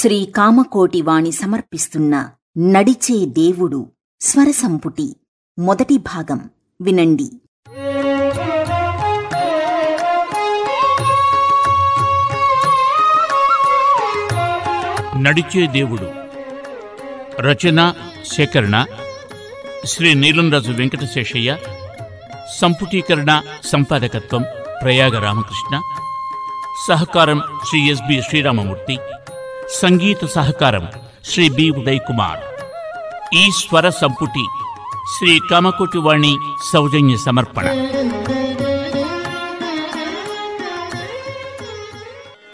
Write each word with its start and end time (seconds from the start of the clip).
శ్రీ 0.00 0.32
కామకోటి 0.36 1.02
వాణి 1.02 1.32
సమర్పిస్తున్న 1.32 2.30
నడిచే 2.58 3.26
దేవుడు 3.26 3.92
స్వరసంపుటి 4.20 5.16
మొదటి 5.58 5.98
భాగం. 5.98 6.50
వినండి. 6.80 7.30
నడిచే 15.22 15.66
దేవుడు. 15.66 16.10
రచన 17.40 17.94
సేకరణ 18.32 18.86
శ్రీ 19.84 20.14
నీలంరాజు 20.14 20.72
వెంకటశేషయ్య. 20.72 21.56
సంపుటీకరణ 22.60 23.42
సంపాదకత్వం 23.64 24.44
ప్రయాగ 24.82 25.18
రామకృష్ణ. 25.18 25.82
సహకారం 26.88 27.42
శ్రీ 27.68 27.90
ఎస్బి 27.90 28.22
శ్రీరామమూర్తి. 28.28 28.98
సంగీత 29.74 30.24
సహకారం 30.24 30.88
శ్రీ 31.24 31.48
బి 31.48 31.70
ఉదయ్ 31.70 32.00
కుమార్ 32.00 32.40
ఈ 33.34 33.50
స్వర 33.50 33.88
సంపుటి 33.88 34.46
శ్రీ 35.18 35.40
కమకుటివాణి 35.50 36.36
సౌజన్య 36.72 37.16
సమర్పణ. 37.16 37.66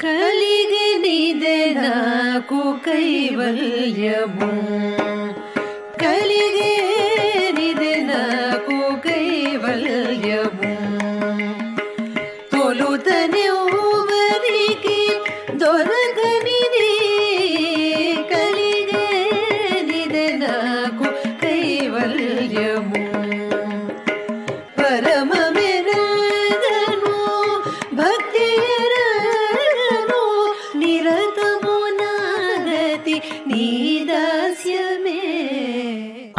కలిగినిదే 0.03 1.75
నాకు 1.75 2.77
కైవల్యము. 2.87 4.51
కలిగేనిదే 6.03 6.86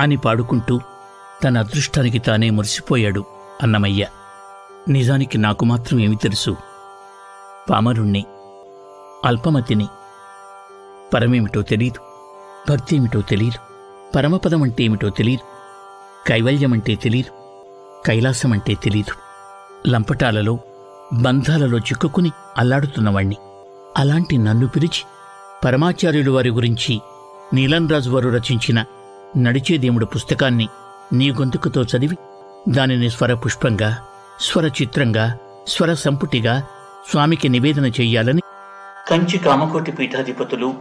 అని 0.08 0.18
పాడుకుంటూ 0.18 0.80
తన 1.44 1.58
అదృష్టానికి 1.58 2.20
తానే 2.20 2.50
మురిసిపోయాడు 2.50 3.26
అన్నమయ్య. 3.64 4.08
నిజానికి 4.88 5.38
నాకు 5.38 5.66
మాత్రం 5.66 6.00
ఏమి 6.00 6.16
తెలుసు. 6.16 6.58
పామరుణ్ణి 7.70 8.26
అల్పమతిని. 9.26 9.88
పరమేమిటో 11.14 11.62
తెలీదు 11.62 12.00
భక్తి 12.70 12.96
ఏమిటో 12.96 13.22
తెలీదు 13.22 13.60
పరమపదం 14.16 14.64
అంటే 14.64 14.84
ఏమిటో 14.84 15.10
తెలీదు 15.10 15.42
కైవల్యమంటే 16.28 16.96
తెలీదు 16.96 17.32
కైలాసమంటే 18.06 18.74
తెలీదు. 18.74 19.14
లంపటాలలో 19.90 20.60
బంధాలలో 21.14 21.78
చిక్కుకుని 21.78 22.32
అల్లాడుతున్నవాణ్ణి. 22.58 23.38
అలాంటి 23.98 24.38
నన్ను 24.38 24.68
పిలిచి 24.68 25.06
పరమాచార్యులు 25.66 26.32
వారి 26.32 26.50
గురించి 26.50 27.02
నీలంరాజు 27.54 28.10
వారు 28.10 28.30
రచించిన 28.30 28.86
నడిచే 29.38 29.78
దేవుడు 29.78 30.06
పుస్తకాన్ని 30.06 30.68
నీ 31.14 31.32
గొంతుకుతో 31.32 31.84
చదివి 31.84 32.18
దానిని 32.70 33.10
స్వర 33.10 33.34
పుష్పంగా 33.34 34.06
స్వర 34.40 34.66
చిత్రంగా 34.66 35.38
స్వర 35.68 35.94
సంపుటిగా 35.94 36.64
స్వామికి 37.10 37.50
నివేదన 37.50 37.86
చెయ్యాలని 37.86 38.42
కంచి 39.10 39.38
కామకోటి 39.38 39.92
పీఠాధిపతులు 39.92 40.74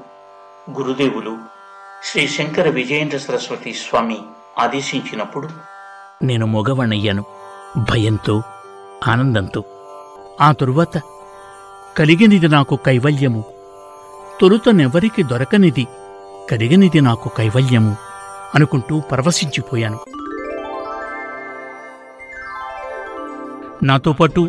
గురుదేవులు 0.71 1.37
శ్రీ 2.05 2.29
శంకర 2.29 2.69
విజయేంద్ర 2.69 3.19
సరస్వతి 3.19 3.73
స్వామి 3.73 4.19
ఆదేశించినప్పుడు 4.59 5.49
నేను 6.23 6.47
మొగవణయ్యాను 6.47 7.25
భయంతో 7.79 8.43
ఆనందంతో. 9.09 9.65
ఆ 10.41 10.53
తరువాత 10.53 11.03
కలిగినది 11.99 12.49
నాకు 12.49 12.77
కైవల్యము. 12.77 13.45
తొలుతనెవరికి 14.41 15.23
దొరకనిది 15.23 15.87
కలిగినది 16.51 17.01
నాకు 17.01 17.29
కైవల్యము. 17.29 18.06
అనుకుంటూ 18.57 18.95
పరవశించిపోయాను. 19.13 19.99
నాతో 23.89 24.13
పాటు 24.13 24.43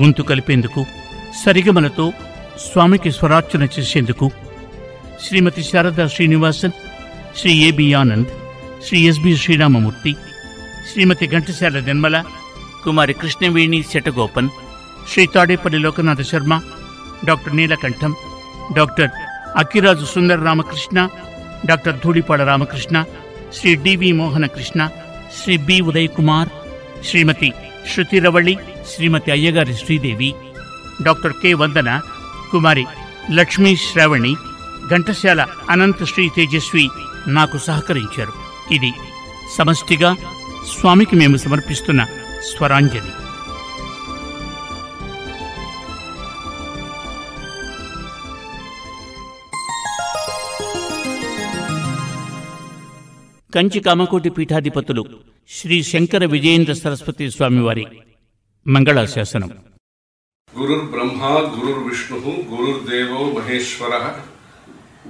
గొంతు 0.00 0.22
కలిపేందుకు 0.30 0.80
సరిగమలతో 1.42 2.06
స్వామికి 2.66 3.10
స్వరార్చన 3.18 3.62
చేసేందుకు 3.74 4.26
Shrimati 5.24 5.62
Sharada 5.70 6.04
Srinivasan 6.14 6.74
Shri 7.38 7.52
A B 7.68 7.86
Anand 8.00 8.30
Shri 8.86 8.98
S B 9.10 9.32
Sriramamurthy 9.42 10.12
Shrimati 10.90 11.26
Ghantasala 11.34 11.80
Nirmala 11.88 12.16
Kumari 12.84 13.14
Krishnaveni 13.20 13.78
Satagopan 13.90 14.50
Shri 15.10 15.24
Tadepalli 15.34 15.78
Lokanatha 15.84 16.22
Sharma 16.30 16.54
doctor 17.28 17.56
Neelakantham 17.56 18.12
doctor 18.78 19.10
Akkiraju 19.60 20.06
Sundara 20.14 20.38
Ramakrishna 20.48 20.98
doctor 21.70 22.00
Dhulipala 22.04 22.40
Ramakrishna 22.50 22.96
Shri 23.58 23.74
D V 23.74 24.12
Mohana 24.12 24.46
Krishna 24.46 24.88
Shri 25.42 25.56
B. 25.56 25.80
Uday 25.80 26.08
Kumar 26.08 26.48
Shrimati 27.04 27.52
Shruthiravali 27.94 28.58
Shrimati 28.94 29.30
Ayyagari 29.30 29.74
Sridevi 29.74 30.34
doctor 31.02 31.32
K. 31.32 31.54
Vandana 31.54 32.00
Kumari 32.52 32.84
Lakshmi 33.30 33.76
Sravani 33.76 34.34
Ghantasala 34.90 35.46
Anantha 35.70 36.04
Sri 36.04 36.28
Tejaswi 36.36 36.88
నాకు 37.28 37.58
సహకరించారు. 37.58 38.32
ఇది 38.72 38.92
సమష్టిగా 39.58 40.16
స్వామికి 40.80 41.16
మేము 41.16 41.36
సమర్పిస్తున్న 41.36 42.04
స్వరాంజలి. 42.56 43.21
కంచి 53.54 53.80
కామకోటి 53.80 54.30
పీఠాధిపతులు 54.30 55.04
శ్రీ 55.48 55.82
శంకర 55.82 56.24
విజయేంద్ర 56.24 56.72
సరస్వతి 56.72 57.30
స్వామివారి 57.30 57.86
మంగళాశాసనం. 58.66 59.50
గురుర్ 60.58 60.84
గురుర్విష్ణు 61.60 62.18
గురుర్దేవో 62.18 63.40
మహేశ్వర. 63.40 64.14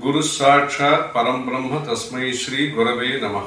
గురు 0.07 0.23
సాక్షాత్ 0.23 1.17
పరం 1.17 1.47
బ్రహ్మ 1.49 1.93
తస్మై 1.93 2.33
శ్రీ 2.33 2.71
గురవే 2.71 3.21
నమ. 3.21 3.47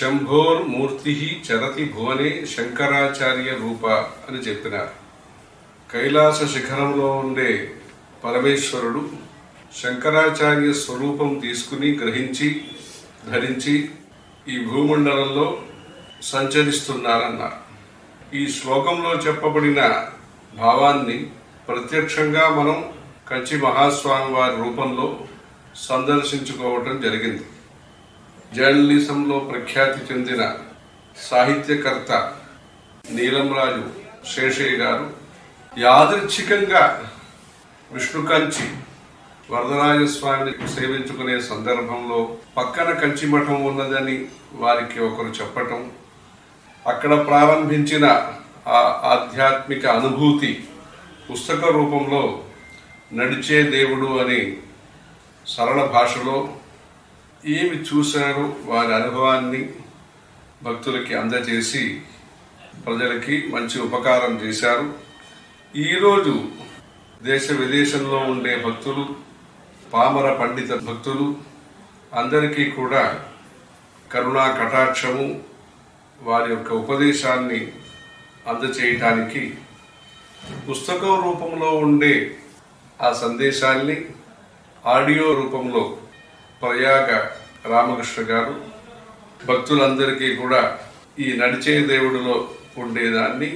శంభోర్మూర్తి 0.00 1.40
చరతి 1.52 1.84
భువనే 1.84 2.46
శంకరాచార్య 2.46 3.50
రూప 3.50 3.86
అని 3.86 4.38
చెప్పినారు. 4.38 4.90
కైలాస 5.92 6.44
శిఖరంలో 6.44 7.16
ఉండే 7.16 7.70
పరమేశ్వరుడు 8.24 9.10
శంకరాచార్య 9.82 10.72
స్వరూపం 10.72 11.38
తీసుకుని 11.38 11.98
గ్రహించి 11.98 12.64
ధరించి 13.30 13.74
ఈ 14.48 14.58
భూమండలంలో 14.64 15.46
సంచరిస్తున్నారన్నారు. 16.22 17.58
ఈ 18.36 18.42
శ్లోకంలో 18.52 19.10
చెప్పబడిన 19.14 19.80
భావాన్ని 20.54 21.18
ప్రత్యక్షంగా 21.68 22.48
మనం 22.48 22.78
కంచి 23.30 23.56
మహాస్వామి 23.62 24.30
వారి 24.34 24.56
రూపంలో 24.56 25.06
సందర్శించుకోవటం 25.76 26.94
జరిగింది. 27.00 27.44
జర్నలిజంలో 28.56 29.38
ప్రఖ్యాతి 29.38 30.00
చెందిన 30.08 30.42
సాహిత్యకర్త 31.30 32.12
నీలంరాజు 33.10 33.84
శేషయ్య 34.32 34.76
గారు 34.76 35.06
యాదృచ్ఛికంగా 35.78 36.82
విష్ణు 37.92 38.20
కంచి 38.26 38.66
వరదరాజస్వామిని 39.50 40.68
సేవించుకునే 40.68 41.40
సందర్భంలో 41.40 42.36
పక్కన 42.56 42.90
కంచి 42.90 43.26
మఠం 43.26 43.64
ఉన్నదని 43.64 44.28
వారికి 44.52 45.00
ఒకరు 45.00 45.26
చెప్పటం 45.26 45.90
అక్కడ 46.86 47.26
ప్రారంభించిన 47.26 48.06
ఆ 48.68 48.80
ఆధ్యాత్మిక 49.04 49.86
అనుభూతి 49.86 50.64
పుస్తక 51.30 51.64
రూపంలో 51.64 52.42
నడిచే 53.12 53.62
దేవుడు 53.62 54.06
అని 54.06 54.56
సరళ 55.46 55.84
భాషలో 55.84 56.48
ఏమి 57.46 57.76
చూశారో 57.78 58.56
వారి 58.64 58.94
అనుభవాన్ని 58.94 59.68
భక్తులకి 60.62 61.14
అందజేసి 61.14 62.00
ప్రజలకి 62.86 63.46
మంచి 63.46 63.80
ఉపకారం 63.80 64.36
చేశారు. 64.36 64.94
ఈరోజు 65.76 66.44
దేశ 67.22 67.52
విదేశంలో 67.52 68.18
ఉండే 68.18 68.56
భక్తులు 68.56 69.27
పామర 69.92 70.26
పండిత 70.32 70.72
భక్తులు 70.80 71.26
అందరికీ 72.12 72.64
కూడా 72.70 73.04
కరుణా 74.10 74.44
కటాక్షము 74.52 75.26
వారి 76.20 76.48
యొక్క 76.50 76.70
ఉపదేశాన్ని 76.74 77.60
అందచేయటానికి 78.46 79.42
పుస్తకం 80.66 81.14
రూపంలో 81.22 81.70
ఉండే 81.78 82.14
ఆ 83.00 83.10
సందేశాన్ని 83.14 83.96
ఆడియో 84.84 85.26
రూపంలో 85.34 85.82
ప్రయాగ 86.62 87.08
రామకృష్ణ 87.68 88.22
గారు 88.30 88.54
భక్తులందరికీ 89.46 90.28
కూడా 90.36 90.62
ఈ 91.18 91.28
నడిచే 91.36 91.74
దేవుడిలో 91.86 92.36
ఉండేదాన్ని 92.78 93.50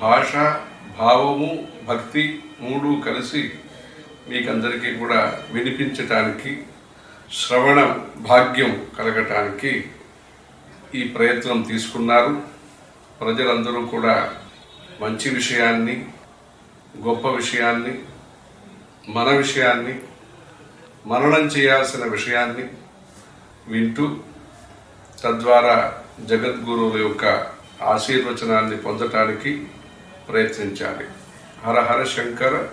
భాష 0.00 0.32
భావము 0.98 1.52
భక్తి 1.86 2.24
మూడు 2.60 2.88
కలిసి 3.00 3.42
మీకందరికీ 4.28 4.94
కూడా 4.94 5.42
వినిపించటానికి 5.52 6.62
శ్రవణ 7.32 8.00
భాగ్యం 8.16 8.86
కలగటానికి 8.98 9.84
ఈ 10.94 11.04
ప్రయత్నం 11.04 11.62
తీసుకున్నారు. 11.62 12.42
ప్రజలందరూ 13.20 13.86
కూడా 13.86 14.34
మంచి 15.00 15.30
విషయాన్ని 15.30 16.06
గొప్ప 17.06 17.28
విషయాన్ని 17.28 17.98
మన 19.08 19.28
విషయాన్ని 19.28 19.94
మననం 21.06 21.46
చేయాల్సిన 21.46 22.04
విషయాన్ని 22.04 22.64
వింటూ 23.68 24.16
తద్వారా 25.22 26.02
జగద్గురువుల 26.20 27.00
యొక్క 27.00 27.24
ఆశీర్వచనాన్ని 27.82 28.76
పొందటానికి 28.76 29.66
ప్రయత్నించాలి. 30.28 31.06
హర 31.64 31.80
హర 31.80 32.04
శంకర 32.04 32.68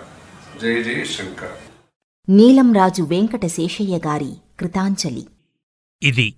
జయ 0.62 0.82
జయ 0.82 1.04
శంకర 1.04 1.56
నీలంరాజు 2.28 3.02
వెంకట 3.02 3.46
శేషయ్య 3.46 3.98
గారి 3.98 4.36
కృతాంజలి. 4.60 5.26
ఇది 6.02 6.34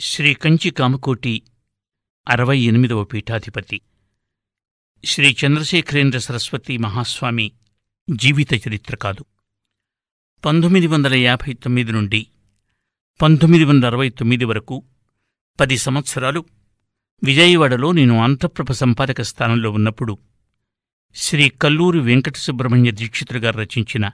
శ్రీ 0.00 0.34
కంచి 0.34 0.70
కామకోటి 0.70 1.42
అరవై 2.28 2.58
ఎనిమిదవ 2.58 3.04
పీఠాధిపతి. 3.04 3.80
శ్రీ 5.04 5.36
చంద్రశేఖరేంద్ర 5.46 6.18
సరస్వతి 6.18 6.78
మహాస్వామి 6.78 7.52
జీవిత 8.10 8.54
చరిత్ర 8.54 8.96
కాదు. 8.96 9.24
పంతొమ్మిది 10.44 10.86
వందల 10.86 11.14
యాభై 11.14 11.52
తొమ్మిది 11.52 11.92
నుండి 11.92 12.26
పంతొమ్మిది 13.22 13.64
వందల 13.64 13.86
అరవై 13.86 14.08
తొమ్మిది 14.08 14.44
వరకు 14.44 14.82
పది 15.60 15.78
సంవత్సరాలు 15.78 16.44
విజయవాడలో 17.24 17.92
నేను 17.92 18.18
ఆంధ్రప్రభ 18.18 18.72
సంపాదక 18.72 19.22
స్థానంలో 19.22 19.70
ఉన్నప్పుడు 19.70 20.18
శ్రీ 21.14 21.48
కల్లూరి 21.48 22.00
వెంకట 22.00 22.36
సుబ్రహ్మణ్య 22.36 22.90
దీక్షితులు 22.90 23.38
గారు 23.38 23.58
రచించిన 23.58 24.10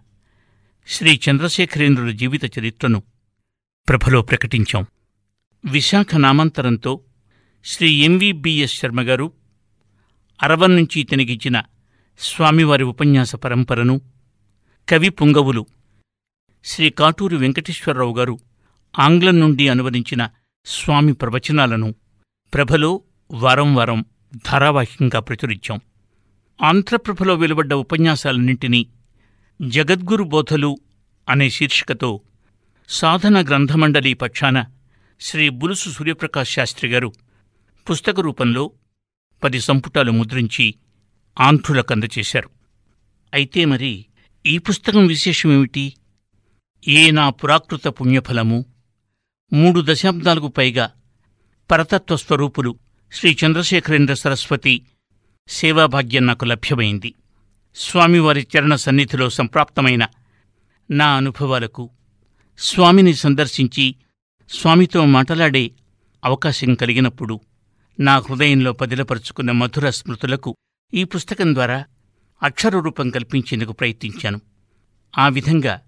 శ్రీ 0.88 1.20
చంద్రశేఖరేంద్రుల 1.30 2.10
జీవిత 2.10 2.58
చరిత్రను 2.58 3.02
ప్రభలో 3.88 4.22
ప్రకటించాం. 4.22 4.86
విశాఖ 5.64 6.16
నామాంతరంతో 6.16 7.00
శ్రీ 7.64 7.90
ఎంవిబిఎస్ 7.90 8.74
శర్మ 8.74 9.00
గారు 9.00 9.32
అరవన్ 10.42 10.76
నుంచి 10.76 11.02
తినిగించిన 11.02 11.62
స్వామివారి 12.18 12.84
ఉపన్యాస 12.84 13.34
పరంపరను 13.36 14.00
కవి 14.88 15.08
పుంగవులు 15.08 15.66
శ్రీ 16.64 16.90
కాటూరి 16.90 17.36
వెంకటేశ్వరరావు 17.36 18.14
గారు 18.16 18.38
ఆంగ్లం 18.98 19.40
నుండి 19.40 19.68
అనువదించిన 19.68 20.30
స్వామి 20.66 21.12
ప్రవచనాలను 21.12 21.94
ప్రభలో 22.54 23.02
వారం 23.30 23.74
వారం 23.74 24.04
ధారావాహికంగా 24.46 25.20
ప్రచురించాం. 25.20 25.80
ఆంధ్రప్రభలో 26.62 27.34
వెలువడ్డ 27.34 27.74
ఉపన్యాసాలన్నింటినీ 27.74 28.86
జగద్గురు 29.62 30.24
బోధలు 30.24 30.78
అనే 31.28 31.50
శీర్షికతో 31.50 32.20
సాధన 32.88 33.46
గ్రంథమండలి 33.48 34.14
పక్షాన 34.14 34.64
శ్రీ 35.20 35.48
బులుసు 35.48 35.90
సూర్యప్రకాష్ 35.90 36.50
శాస్త్రి 36.50 36.90
గారు 36.90 37.12
పుస్తక 37.90 38.20
రూపంలో 38.20 38.70
పది 39.44 39.60
సంపుటాలు 39.60 40.12
ముద్రించి 40.12 40.74
ఆంధ్రులకు 41.40 41.92
అందచేశారు 41.92 42.50
అయితే 43.34 43.64
మరి 43.64 44.06
ఈ 44.46 44.58
పుస్తకం 44.58 45.06
విశేషమేమిటి? 45.06 45.92
ఏ 46.88 47.10
నా 47.10 47.30
పురాకృత 47.30 47.88
పుణ్యఫలము? 47.88 48.64
మూడు 49.52 49.84
దశాబ్దాలకు 49.84 50.48
పైగా 50.48 50.90
పరతత్వ 51.70 52.16
స్వరూపులు 52.16 52.78
శ్రీ 53.12 53.36
చంద్రశేఖరేంద్ర 53.44 54.14
సరస్వతి 54.14 54.82
సేవాభాగ్యం 55.48 56.26
నాకు 56.26 56.44
లభ్యమైంది. 56.44 57.14
స్వామివారి 57.76 58.46
చరణ 58.56 58.74
సన్నిధిలో 58.74 59.30
సంప్రాప్తమైన 59.30 60.06
నా 60.90 61.16
అనుభవాలకు 61.16 61.90
స్వామిని 62.58 63.14
సందర్శించి 63.14 63.94
స్వామితో 64.48 65.04
మాట్లాడే 65.04 65.70
అవకాశం 66.24 66.74
కలిగినప్పుడు 66.74 67.40
నా 68.00 68.18
హృదయంలో 68.18 68.72
పదిలపరుచుకున్న 68.72 69.50
మధుర 69.50 69.90
స్మృతులకు 69.90 70.56
ఈ 70.94 71.04
పుస్తకం 71.04 71.54
ద్వారా 71.54 71.84
అక్షర 72.42 72.78
రూపం 72.78 73.10
కల్పించేందుకు 73.10 73.72
ప్రయత్నించాను. 73.72 74.40
ఆ 75.18 75.28
విధంగా 75.28 75.80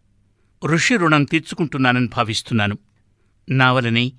ఋషి 0.64 0.96
రుణం 0.96 1.24
తీర్చుకుంటున్నానని 1.24 2.08
భావిస్తున్నాను. 2.08 2.78
నా 3.50 3.72
వలనే 3.72 4.12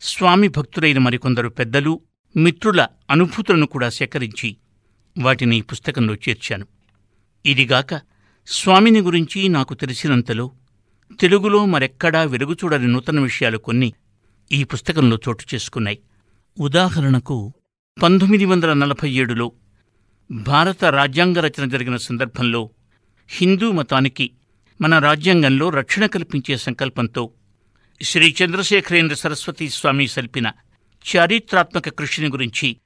స్వామి 0.00 0.48
భక్తులైన 0.48 0.98
మరికొందరు 0.98 1.48
పెద్దలు 1.48 2.00
మిత్రుల 2.36 2.86
అనుభూతులను 3.10 3.66
కూడా 3.66 3.88
సేకరించి 3.88 4.56
వాటిని 5.20 5.60
పుస్తకంలో 5.60 6.14
చేర్చాను. 6.14 6.66
ఇదిగాక 7.46 8.00
స్వామిని 8.46 9.00
గురించి 9.00 9.48
నాకు 9.48 9.74
తెలిసినంతలో 9.74 10.50
తెలుగులో 11.20 11.66
మరెక్కడా 11.66 12.22
వెలుగుచూడని 12.22 12.86
నూతన 12.86 13.20
విషయాలు 13.20 13.58
కొన్ని 13.58 13.92
ఈ 14.52 14.64
పుస్తకంలో 14.64 15.18
చోటు 15.28 15.54
చేసుకున్నాయి. 15.54 15.98
ఉదాహరణకు 16.58 17.52
పంతొమ్మిది 18.02 18.44
వందల 18.44 18.72
నలభై 18.72 19.10
ఏడులో 19.10 19.52
భారత 20.30 20.84
రాజ్యాంగ 20.84 21.38
రచన 21.38 21.68
జరిగిన 21.68 21.96
సందర్భంలో 21.96 22.70
హిందూ 23.28 23.72
మతానికి 23.72 24.30
మన 24.80 24.98
రాజ్యాంగంలో 24.98 25.68
రక్షణ 25.68 26.06
కల్పించే 26.06 26.56
సంకల్పంతో 26.56 27.30
శ్రీ 28.02 28.34
చంద్రశేఖరేంద్ర 28.44 29.14
సరస్వతి 29.14 29.68
స్వామి 29.68 30.08
సల్పిన 30.08 30.52
చారిత్రాత్మక 31.16 31.88
కృషిని 31.88 32.28
గురించి 32.28 32.76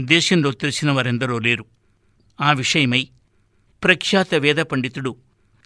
దేశంలో 0.00 0.52
తెలిసిన 0.52 0.90
వారెందరో 0.90 1.38
లేరు. 1.38 1.64
ఆ 2.40 2.52
విషయమై 2.52 3.08
ప్రఖ్యాత 3.84 4.34
వేద 4.34 4.56
పండితుడు 4.56 5.16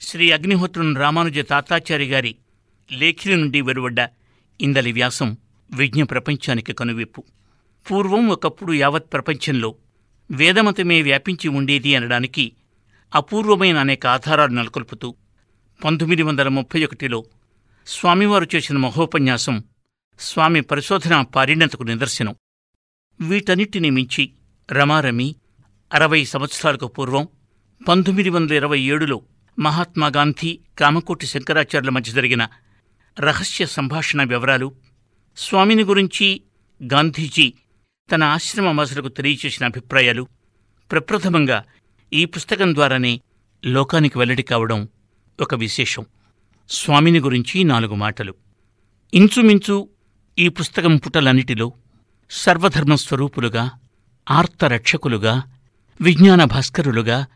శ్రీ 0.01 0.31
అగ్నిహోత్రం 0.31 0.97
రామానుజ 0.97 1.39
తాతాచారి 1.39 2.09
గారి 2.09 2.37
లేఖిని 2.93 3.37
నుండి 3.37 3.61
వెలువడ్డ 3.61 4.09
ఇందలి 4.61 4.93
వ్యాసం 4.93 5.37
విజ్ఞ 5.71 6.03
ప్రపంచానికి 6.03 6.73
కనువిప్పు. 6.73 7.25
పూర్వం 7.91 8.29
ఒకప్పుడు 8.29 8.73
యావత్ 8.73 9.13
ప్రపంచంలో 9.13 9.75
వేదమతమే 10.31 11.03
వ్యాపించి 11.03 11.49
ఉండేది 11.49 11.95
అనడానికి 11.95 12.53
అపూర్వమైన 13.15 13.79
అనేక 13.79 14.07
ఆధారాలు 14.07 14.53
నెలకొల్పుతూ 14.53 15.15
పంతొమ్మిది 15.85 16.23
వందల 16.23 16.49
ముప్పై 16.49 16.85
ఒకటిలో 16.85 17.25
స్వామివారు 17.87 18.47
చేసిన 18.55 18.77
మహోపన్యాసం 18.77 19.65
స్వామి 20.19 20.61
పరిశోధన 20.61 21.21
పారిణతకు 21.21 21.83
నిదర్శనం. 21.83 22.37
వీటన్నిటిని 23.21 23.91
మించి 23.91 24.33
రమారమి 24.73 25.35
అరవై 25.93 26.25
సంవత్సరాలకు 26.25 26.87
పూర్వం 26.87 27.29
పంతొమ్మిది 27.89 28.29
వందల 28.29 28.55
ఇరవై 28.55 28.81
ఏడులో 28.81 29.23
మహాత్మాగాంధీ 29.59 30.59
కామకోటి 30.79 31.27
శంకరాచార్యుల 31.27 31.91
మధ్య 31.91 32.13
జరిగిన 32.13 32.49
రహస్య 33.21 33.67
సంభాషణ 33.67 34.23
వివరాలు 34.23 34.75
స్వామిని 35.37 35.83
గురించి 35.83 36.41
గాంధీజీ 36.83 37.53
తన 38.11 38.25
ఆశ్రమ 38.25 38.79
వాసులకు 38.79 39.09
తెలియచేసిన 39.09 39.67
అభిప్రాయాలు 39.67 40.27
ప్రప్రథమంగా 40.91 41.65
ఈ 42.13 42.25
పుస్తకం 42.25 42.75
ద్వారానే 42.75 43.21
లోకానికి 43.65 44.19
వెల్లడి 44.19 44.43
కావడం 44.43 44.89
ఒక 45.41 45.55
విశేషం. 45.55 46.07
స్వామిని 46.69 47.21
గురించి 47.21 47.65
నాలుగు 47.65 47.95
మాటలు. 47.95 48.35
ఇంచుమించు 49.15 49.89
ఈ 50.39 50.49
పుస్తకం 50.49 50.97
పుటలన్నిటిలో 50.97 51.73
సర్వధర్మ 52.31 52.95
స్వరూపులుగా 52.95 53.71
ఆర్తరక్షకులుగా 54.31 55.43
విజ్ఞాన 56.03 56.45
భాస్కరులుగా 56.45 57.27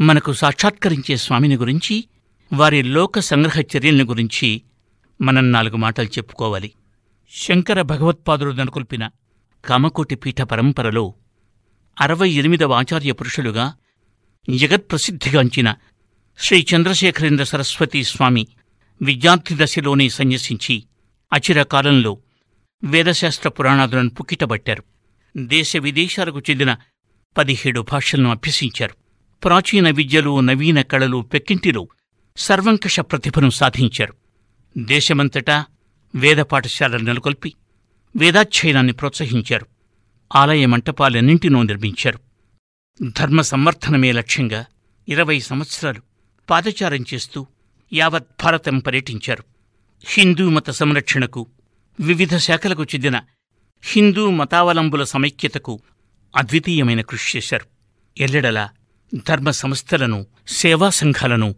మనకు 0.00 0.32
సాక్షాత్కరించే 0.32 1.16
స్వామిని 1.16 1.56
గురించి 1.56 2.04
వారి 2.52 2.82
లోక 2.82 3.18
సంగ్రహ 3.18 3.60
చర్యల్ని 3.60 4.04
గురించి 4.04 4.62
మనం 5.20 5.52
నాలుగు 5.52 5.76
మాటలు 5.76 6.06
చెప్పుకోవాలి. 6.06 6.72
శంకర 7.34 7.82
భగవత్పాదులు 7.82 8.50
నెలకొల్పిన 8.50 9.10
కామకోటి 9.64 10.14
పీఠ 10.14 10.42
పరంపరలో 10.42 11.14
అరవై 12.00 12.30
ఎనిమిదవ 12.30 12.72
ఆచార్య 12.72 13.12
పురుషులుగా 13.12 13.74
జగత్ప్రసిద్ధిగాంచిన 14.56 15.74
శ్రీ 16.38 16.66
చంద్రశేఖరేంద్ర 16.74 17.44
సరస్వతి 17.44 18.04
స్వామి 18.04 18.46
విద్యార్థి 19.02 19.54
దశలోనే 19.58 20.08
సన్యసించి 20.08 20.84
అచిర 21.32 21.62
కాలంలో 21.62 22.18
వేదశాస్త్ర 22.84 23.48
పురాణాదులను 23.48 24.10
పుక్కిటబట్టారు. 24.10 24.84
దేశ 25.36 25.76
విదేశాలకు 25.76 26.40
చెందిన 26.40 26.76
పదిహేడు 27.36 27.80
భాషలను 27.80 28.30
అభ్యసించారు. 28.30 28.94
ప్రాచీన 29.44 29.90
విద్యలు 29.90 30.40
నవీన 30.40 30.80
కళలు 30.82 31.20
పెక్కింటిలో 31.20 31.88
సర్వంకష 32.36 33.00
ప్రతిభను 33.00 33.50
సాధించారు. 33.50 34.14
దేశమంతటా 34.78 35.64
వేద 36.14 36.36
పాఠశాలలు 36.36 37.04
నెలకొల్పి 37.04 37.52
వేదాధ్యయనాన్ని 38.16 38.92
ప్రోత్సహించారు. 38.92 39.66
ఆలయ 40.36 40.66
మంటపాలన్నింటినో 40.66 41.62
నిర్మించారు. 41.62 42.18
ధర్మ 43.18 43.40
సంవర్ధనమే 43.40 44.12
లక్ష్యంగా 44.12 44.66
ఇరవై 45.08 45.40
సంవత్సరాలు 45.40 46.02
పాదచారం 46.50 47.04
చేస్తూ 47.14 47.46
యావత్ 47.92 48.26
భారతం 48.44 48.78
పర్యటించారు. 48.78 49.44
హిందూ 50.04 50.50
మత 50.50 50.70
సంరక్షణకు 50.70 51.46
వివిధ 52.00 52.36
శాఖలకు 52.36 52.84
చెందిన 52.84 53.20
హిందూ 53.82 54.30
మతావలంబుల 54.30 55.04
సమైక్యతకు 55.04 55.80
అద్వితీయమైన 56.36 57.00
కృషి 57.00 57.38
చేశారు. 57.38 57.66
ఎల్లెడల 58.18 58.68
ధర్మ 59.28 59.50
సంస్థలను 59.50 60.26
సేవా 60.48 60.90
సంఘాలను 60.90 61.54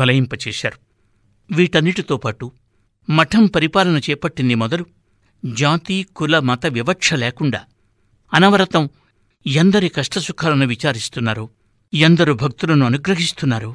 వలయింపచేశారు. 0.00 0.78
వీటన్నిటితో 1.50 2.16
పాటు 2.16 2.52
మఠం 3.10 3.46
పరిపాలన 3.46 3.98
చేపట్టింది 3.98 4.54
మొదలు 4.54 4.86
జాతి 5.44 6.06
కుల 6.16 6.38
మత 6.38 6.66
వివక్ష 6.66 7.14
లేకుండా 7.14 7.60
అనవరతం 8.34 8.88
ఎందరి 9.46 9.88
కష్టసుఖాలను 9.88 10.66
విచారిస్తున్నారో 10.66 11.50
ఎందరు 11.94 12.32
భక్తులను 12.32 12.86
అనుగ్రహిస్తున్నారో 12.86 13.74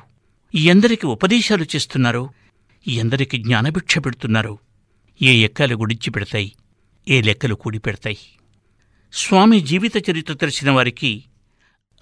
ఎందరికి 0.56 1.08
ఉపదేశాలు 1.08 1.66
చేస్తున్నారో 1.76 2.30
ఎందరికి 2.88 3.38
జ్ఞానభిక్ష 3.38 3.98
పెడుతున్నారో 3.98 4.60
ఏ 5.22 5.36
ఎక్కలు 5.36 5.76
గుడిచి 5.76 6.10
పెడతాయి 6.12 6.56
ఏ 7.08 7.22
లెక్కలు 7.22 7.56
కూడి 7.56 7.80
పెడతాయి. 7.80 8.18
స్వామి 9.14 9.62
జీవిత 9.62 10.10
చరిత్ర 10.10 10.34
తెలిసిన 10.34 10.72
వారికి 10.72 11.24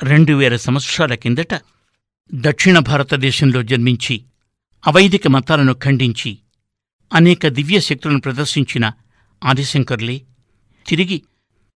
రెండు 0.03 0.33
వేల 0.33 0.55
సంవత్సరాల 0.55 1.13
కిందట 1.13 1.53
దక్షిణ 2.33 2.79
భారతదేశంలో 2.79 3.63
జన్మించి 3.63 4.23
అవైదిక 4.87 5.27
మతాలను 5.27 5.73
ఖండించి 5.73 6.37
అనేక 7.13 7.47
దివ్య 7.47 7.79
శక్తులను 7.79 8.19
ప్రదర్శించిన 8.19 8.91
ఆదిశంకర్లే 9.43 10.21
తిరిగి 10.87 11.21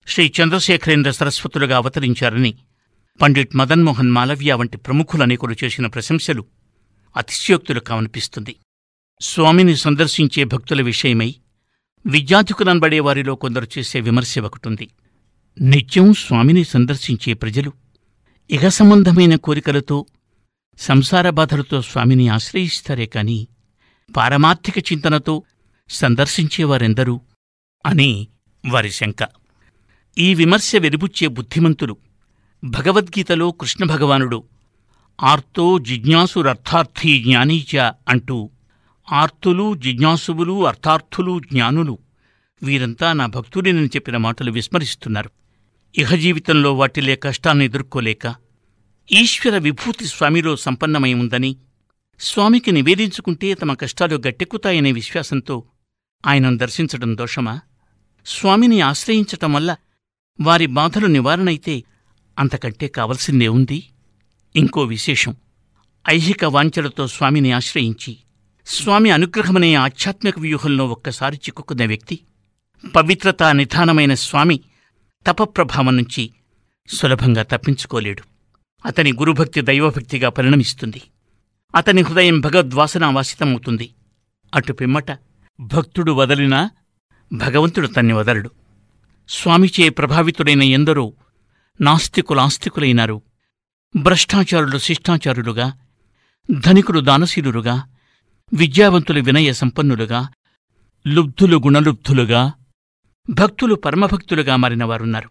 శ్రీ 0.06 0.32
చంద్రశేఖరేంద్ర 0.42 1.10
సరస్వతులుగా 1.10 1.76
అవతరించారని 1.76 2.54
పండిట్ 3.22 3.56
మదన్మోహన్ 3.56 4.10
మాలవ్య 4.10 4.52
వంటి 4.52 4.76
ప్రముఖులు 4.76 5.22
అనేకులు 5.22 5.56
చేసిన 5.64 5.86
ప్రశంసలు 5.86 6.46
అతిశయోక్తులు 7.16 7.80
కావనిపిస్తుంది. 7.80 8.56
స్వామిని 9.20 9.76
సందర్శించే 9.76 10.44
భక్తుల 10.44 10.82
విషయమై 10.82 11.34
విద్యాధికులనబడే 12.06 13.00
వారిలో 13.00 13.34
కొందరు 13.34 13.66
చేసే 13.78 14.00
విమర్శ 14.00 14.38
ఒకటుంది. 14.38 14.88
నిత్యం 15.58 16.12
స్వామిని 16.12 16.64
సందర్శించే 16.64 17.32
ప్రజలు 17.32 17.72
ఇగ 18.50 18.68
సంబంధమైన 18.68 19.36
కోరికలతో 19.36 20.06
సంసార 20.78 21.30
బాధలతో 21.30 21.82
స్వామిని 21.82 22.28
ఆశ్రయిస్తారే 22.28 23.06
కాని 23.06 23.48
పారమార్థిక 24.16 24.92
చింతనతో 24.92 25.42
సందర్శించేవారెందరూ 25.88 27.20
అని 27.86 28.28
వారి 28.68 28.90
శంక. 28.90 29.20
ఈ 30.18 30.34
విమర్శ 30.34 30.76
వెలుబుచ్చే 30.76 31.26
బుద్ధిమంతులు 31.28 31.96
భగవద్గీతలో 32.64 33.50
కృష్ణ 33.50 33.84
భగవానుడు 33.84 34.44
ఆర్తో 35.18 35.78
జిజ్ఞాసురర్థార్థీ 35.78 37.22
జ్ఞానీచ 37.22 37.76
అంటూ 38.08 38.50
ఆర్తులు 39.12 39.74
జిజ్ఞాసువులు 39.74 40.66
అర్థార్థులు 40.66 41.40
జ్ఞానులు 41.40 41.98
వీరంతా 42.62 43.12
నా 43.12 43.26
భక్తుడినని 43.26 43.86
చెప్పిన 43.86 44.16
మాటలు 44.16 44.50
విస్మరిస్తున్నారు. 44.50 45.30
ఇహ 45.98 46.14
జీవితంలో 46.14 46.74
వాటిలే 46.74 47.16
కష్టాన్ని 47.16 47.64
ఎదుర్కోలేక 47.64 48.34
ఈశ్వర 49.12 49.58
విభూతి 49.58 50.04
స్వామిలో 50.04 50.56
సంపన్నమై 50.56 51.14
ఉందని 51.14 51.56
స్వామికి 52.20 52.72
నివేదించుకుంటే 52.72 53.54
తమ 53.54 53.74
కష్టాలు 53.74 54.16
గట్టెక్కుతాయనే 54.16 54.92
విశ్వాసంతో 54.92 55.64
ఆయనను 56.26 56.56
దర్శించడం 56.56 57.16
దోషమా? 57.16 57.60
స్వామిని 58.26 58.80
ఆశ్రయించటం 58.80 59.52
వల్ల 59.52 59.76
వారి 60.40 60.66
బాధలు 60.66 61.06
నివారణైతే 61.06 61.84
అంతకంటే 62.38 62.88
కావలసిందే 62.88 63.48
ఉంది? 63.48 63.82
ఇంకో 64.56 64.82
విశేషం. 64.82 65.36
ఐహిక 66.08 66.44
వాంఛలతో 66.44 67.06
స్వామిని 67.06 67.52
ఆశ్రయించి 67.52 68.16
స్వామి 68.66 69.10
అనుగ్రహమనే 69.10 69.74
ఆధ్యాత్మిక 69.74 70.38
వ్యూహంలో 70.38 70.86
ఒక్కసారి 70.86 71.36
చిక్కుకున్న 71.36 71.86
వ్యక్తి 71.86 72.20
పవిత్రతా 72.96 73.52
నిధానమైన 73.52 74.14
స్వామి 74.14 74.60
తపప్రభావం 75.26 75.96
నుంచి 75.96 76.30
సులభంగా 76.88 77.42
తప్పించుకోలేడు. 77.42 78.22
అతని 78.86 79.12
గురుభక్తి 79.12 79.60
దైవభక్తిగా 79.60 80.28
పరిణమిస్తుంది. 80.28 81.02
అతని 81.74 82.00
హృదయం 82.00 82.40
భగవద్వాసనావాసితమవుతుంది 82.40 83.94
అటు 84.54 84.72
పిమ్మట 84.72 85.18
భక్తుడు 85.60 86.12
వదలినా 86.12 86.70
భగవంతుడు 87.32 87.86
తన్ని 87.86 88.12
వదలడు. 88.12 88.50
స్వామిచే 89.28 89.88
ప్రభావితుడైన 89.88 90.62
ఎందరో 90.62 91.12
నాస్తికులాస్తికులైనారు. 91.80 93.22
భ్రష్టాచారులు 93.96 94.78
శిష్టాచారులుగా 94.78 95.78
ధనికులు 96.60 97.00
దానశీలురుగా 97.00 97.84
విద్యావంతులు 98.54 99.20
వినయ 99.20 99.52
సంపన్నులుగా 99.52 100.28
లుబ్ధులు 101.06 101.56
గుణలుబ్ధులుగా 101.56 102.52
భక్తులు 103.28 103.74
పరమభక్తులుగా 103.74 104.56
మారినవారున్నారు. 104.56 105.30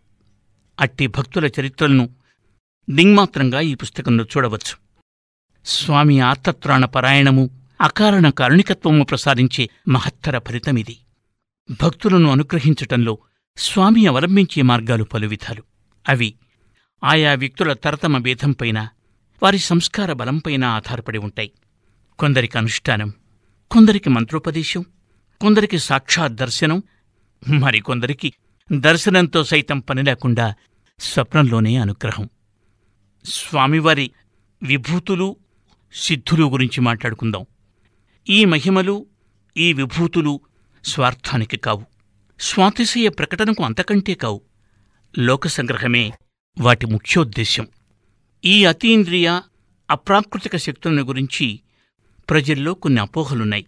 అట్టి 0.79 1.08
భక్తుల 1.08 1.50
చరిత్రలను 1.60 2.10
దింగ్మాత్రంగా 2.89 3.60
ఈ 3.60 3.75
పుస్తకంలో 3.75 4.24
చూడవచ్చు. 4.24 4.75
స్వామి 5.65 6.19
ఆర్తత్రాణ 6.19 6.86
పరాయణము 6.86 7.50
అకారణ 7.81 8.29
కారుణికత్వము 8.29 9.03
ప్రసాదించే 9.03 9.69
మహత్తర 9.88 10.39
ఫలితమిది 10.39 10.98
భక్తులను 11.84 12.31
అనుగ్రహించటంలో 12.31 13.17
స్వామి 13.58 14.08
అవలంబించే 14.08 14.62
మార్గాలు 14.62 15.03
పలువిధాలు 15.03 15.63
అవి 16.10 16.34
ఆయా 17.03 17.34
వ్యక్తుల 17.34 17.74
తరతమ 17.74 18.17
భేదంపైన 18.17 18.88
వారి 19.43 19.60
సంస్కార 19.60 20.13
బలంపైన 20.13 20.65
ఆధారపడి 20.65 21.17
ఉంటాయి. 21.17 21.51
కొందరికి 22.19 22.58
అనుష్ఠానం 22.58 23.13
కొందరికి 23.72 24.10
మంత్రోపదేశం 24.10 24.86
కొందరికి 25.41 25.79
సాక్షాత్ 25.79 26.34
దర్శనం 26.34 26.84
మరికొందరికి 27.48 28.34
దర్శనంతో 28.72 29.43
సైతం 29.43 29.79
పని 29.79 30.03
లేకుండా 30.03 30.53
స్వప్నంలోనే 31.00 31.75
అనుగ్రహం. 31.75 32.29
స్వామివారి 33.25 34.12
విభూతులు 34.63 35.36
సిద్ధులు 35.93 36.46
గురించి 36.46 36.81
మాట్లాడుకుందాం. 36.81 37.46
ఈ 38.29 38.46
మహిమలు 38.46 39.05
ఈ 39.58 39.74
విభూతులు 39.74 40.41
స్వార్థానికి 40.86 41.58
కావు. 41.58 41.86
స్వాతిశయ 42.39 43.10
ప్రకటనకు 43.10 43.63
అంతకంటే 43.63 44.13
కావు. 44.13 44.41
లోక 45.19 45.48
సంగ్రహమే 45.48 46.12
వాటి 46.60 46.86
ముఖ్యోద్దేశ్యం. 46.86 47.67
ఈ 48.46 48.65
అతీంద్రియ 48.65 49.41
అప్రాకృతిక 49.91 50.58
శక్తులను 50.58 51.03
గురించి 51.03 51.60
ప్రజల్లో 52.29 52.74
కొన్ని 52.74 53.01
అపోహలున్నాయి. 53.01 53.65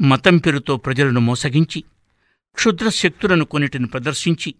మతం 0.00 0.38
పేరుతో 0.38 0.76
ప్రజలను 0.76 1.20
మోసగించి 1.20 1.84
క్షుద్ర 2.54 2.88
శక్తులను 2.88 3.44
కొన్నిటిని 3.44 3.86
ప్రదర్శించి 3.86 4.54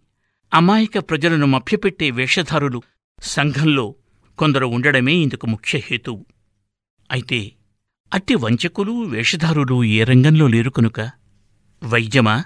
అమాయక 0.54 0.98
ప్రజలను 0.98 1.46
మభ్యపెట్టే 1.46 2.10
వేషధారులు 2.10 2.82
సంఘంలో 3.22 3.94
కొందరు 4.38 4.66
ఉండడమే 4.66 5.12
ఇందుకు 5.12 5.46
ముఖ్య 5.46 5.78
హేతువు. 5.78 6.26
అయితే 7.10 7.52
అట్టి 8.14 8.34
వంచకులు 8.34 9.04
వేషధారులు 9.04 9.84
ఏ 9.84 10.04
రంగంలో 10.04 10.46
లేరు 10.46 10.70
కనుక? 10.70 11.00
వైద్యమా? 11.84 12.44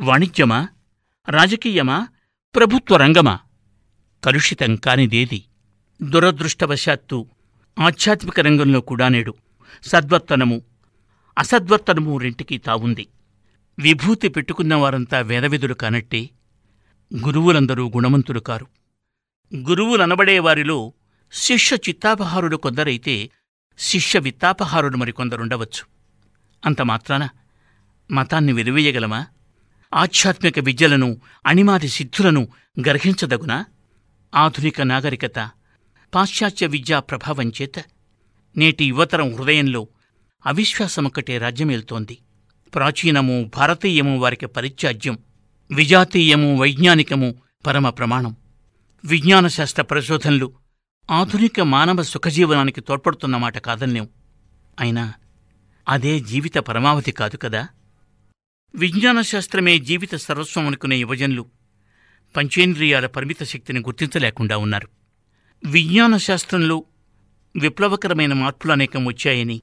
వాణిజ్యమా? 0.00 0.68
రాజకీయమా? 1.30 2.08
ప్రభుత్వ 2.54 2.96
రంగమా? 2.96 3.38
కలుషితం 4.24 4.76
కానిదేది. 4.76 5.44
దురదృష్టవశాత్తు 6.02 7.26
ఆధ్యాత్మిక 7.78 8.40
రంగంలో 8.40 8.80
కూడా 8.80 9.08
నేడు 9.08 9.34
సద్వర్తనము 9.82 10.62
అసద్వర్తనము 11.38 12.18
రెంటికి 12.18 12.58
తావుంది. 12.58 13.06
విభూతి 13.78 14.28
పెట్టుకున్నవారంతా 14.28 15.20
వేదవిధులు 15.20 15.74
కానట్టే 15.74 16.30
గురువులందరూ 17.14 17.88
గుణవంతులు 17.88 18.40
కారు. 18.40 18.66
గురువులనబడేవారిలో 19.56 20.92
శిష్య 21.32 21.76
చిత్తాపహారులు 21.88 22.56
కొందరైతే 22.56 23.30
శిష్య 23.78 24.18
విత్తాపహారులు 24.18 24.96
మరికొందరుండవచ్చు 24.96 25.86
అంత 26.66 26.82
మాత్రాన 26.82 27.28
మతాన్ని 28.10 28.52
వెలివేయగలమా? 28.52 29.26
ఆధ్యాత్మిక 29.94 30.58
విద్యలను 30.58 31.20
అణిమాది 31.46 31.88
సిద్ధులను 31.88 32.48
గర్హించదగునా? 32.88 33.64
ఆధునిక 34.34 34.80
నాగరికత 34.80 35.50
పాశ్చాత్య 36.14 36.66
విద్యా 36.66 36.98
ప్రభావం 36.98 37.52
చేత 37.62 37.84
నేటి 38.56 38.84
యువతరం 38.84 39.34
హృదయంలో 39.34 39.88
అవిశ్వాసమొక్కటే 40.46 41.38
రాజ్యమేల్తోంది. 41.38 42.18
ప్రాచీనము 42.74 43.50
భారతీయము 43.56 44.18
వారికి 44.18 44.46
పరిత్యాజ్యం 44.46 45.18
విజాతీయము 45.70 46.56
వైజ్ఞానికము 46.60 47.34
పరమ 47.66 47.88
ప్రమాణం. 47.88 48.36
విజ్ఞానశాస్త్ర 49.04 49.82
పరిశోధనలు 49.82 50.52
ఆధునిక 51.10 51.60
మానవ 51.60 52.02
సుఖజీవనానికి 52.02 52.80
తోడ్పడుతున్నమాట 52.80 53.58
కాదన్నేం 53.58 54.08
అయినా 54.80 55.14
అదే 55.88 56.20
జీవిత 56.20 56.58
పరమావధి 56.58 57.12
కాదు 57.12 57.36
కదా? 57.36 57.68
విజ్ఞానశాస్త్రమే 58.74 59.78
జీవిత 59.78 60.14
సర్వస్వం 60.14 60.66
అనుకునే 60.66 60.96
యువజనులు 60.96 61.46
పంచేంద్రియాల 62.36 63.06
పరిమిత 63.06 63.42
శక్తిని 63.42 63.80
గుర్తించలేకుండా 63.80 64.56
ఉన్నారు. 64.56 64.88
విజ్ఞాన 65.64 66.16
శాస్త్రంలో 66.16 66.84
విప్లవకరమైన 67.56 68.32
మార్పులు 68.32 68.72
అనేకం 68.72 69.06
వచ్చాయని 69.06 69.62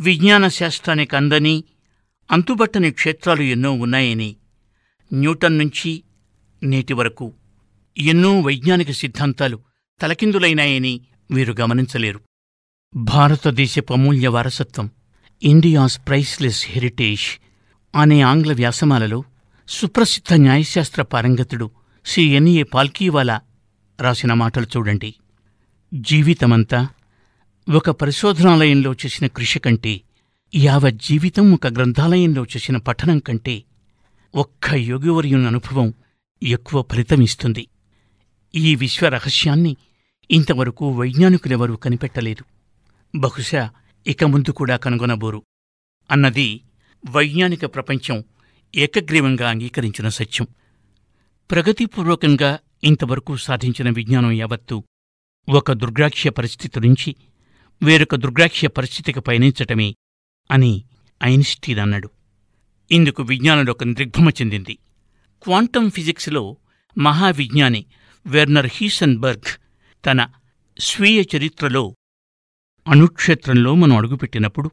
విజ్ఞాన 0.00 0.48
శాస్త్రానికి 0.48 1.16
అందని 1.16 1.64
అంతుబట్టని 2.32 2.90
క్షేత్రాలు 2.90 3.42
ఎన్నో 3.42 3.72
ఉన్నాయని 3.72 4.36
న్యూటన్ 5.12 5.58
నుంచి 5.58 6.02
నేటి 6.62 6.94
వరకు 6.94 7.32
ఎన్నో 7.98 8.40
వైజ్ఞానిక 8.40 8.90
సిద్ధాంతాలు 8.90 9.60
తలకిందులైనాయని 10.00 11.00
వీరు 11.30 11.52
గమనించలేరు. 11.52 12.20
భారతదేశపు 12.94 13.92
అమూల్య 13.92 14.28
వారసత్వం 14.28 14.90
ఇండియాస్ 15.42 16.00
ప్రైస్లెస్ 16.08 16.66
హెరిటేజ్ 16.68 17.40
అనే 17.94 18.20
ఆంగ్ల 18.20 18.52
వ్యాసమాలలో 18.52 19.24
సుప్రసిద్ధ 19.68 20.34
న్యాయశాస్త్ర 20.34 21.02
పారంగతుడు 21.02 21.70
శ్రీ 22.06 22.24
ఎన్ఏ 22.24 22.62
పాల్కీవాలా 22.62 23.40
రాసిన 24.00 24.32
మాటలు 24.32 24.66
చూడండి. 24.76 25.14
జీవితమంతా 25.94 26.88
ఒక 27.74 27.90
పరిశోధనాలయంలో 27.90 28.92
చేసిన 28.92 29.26
కృషి 29.26 29.58
కంటే 29.58 30.00
యావత్ 30.54 30.94
జీవితం 30.94 31.52
ఒక 31.52 31.66
గ్రంథాలయంలో 31.66 32.44
చేసిన 32.44 32.76
పఠనం 32.76 33.18
కంటే 33.18 33.64
ఒక్క 34.34 34.74
యోగివర్యుని 34.74 35.46
అనుభవం 35.46 35.94
ఎక్కువ 36.42 36.84
ఫలితమిస్తుంది 36.92 37.66
ఈ 38.54 38.74
విశ్వ 38.74 39.08
రహస్యాన్ని 39.08 39.76
ఇంతవరకు 40.30 40.90
వైజ్ఞానికులెవరూ 40.90 41.76
కనిపెట్టలేదు. 41.76 42.44
బహుశా 43.18 43.70
ఇక 44.06 44.24
ముందు 44.24 44.50
కూడా 44.50 44.76
కనుగొనబోరు. 44.76 45.42
అన్నది 46.10 46.60
వైజ్ఞానిక 47.10 47.64
ప్రపంచం 47.64 48.24
ఏకగ్రీవంగా 48.74 49.50
అంగీకరించిన 49.50 50.08
సత్యం. 50.08 50.46
ప్రగతిపూర్వకంగా 51.50 52.58
ఇంతవరకు 52.84 53.36
సాధించిన 53.36 53.90
విజ్ఞానం 53.90 54.32
యావత్తు 54.32 54.84
ఒక 55.48 55.72
దుర్గ్రాక్ష్య 55.72 56.30
పరిస్థితి 56.30 56.80
నుంచి 56.80 57.16
వేరొక 57.82 58.14
దుర్గ్రాక్ష్య 58.14 58.68
పరిస్థితికి 58.68 59.20
పయనించటమే 59.20 59.94
అని 60.50 60.84
ఐన్స్టీన్ 61.24 61.78
అన్నాడు. 61.78 62.10
ఇందుకు 62.90 63.22
విజ్ఞానంలో 63.22 63.70
ఒక 63.70 63.84
దిగ్భ్రమ 63.84 64.28
చెందింది. 64.28 64.78
క్వాంటం 65.42 65.90
ఫిజిక్స్లో 65.90 66.56
మహావిజ్ఞాని 66.98 67.84
వెర్నర్ 68.26 68.68
హీసన్బర్గ్ 68.72 69.50
తన 70.06 70.28
స్వీయ 70.78 71.24
చరిత్రలో 71.36 71.94
అణుక్షేత్రంలో 72.88 73.74
మనం 73.74 73.96
అడుగుపెట్టినప్పుడు 73.96 74.70